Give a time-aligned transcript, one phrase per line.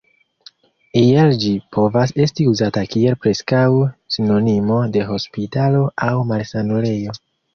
[1.01, 3.61] Iel ĝi povas esti uzata kiel preskaŭ
[4.17, 7.17] sinonimo de hospitalo aŭ malsanulejo.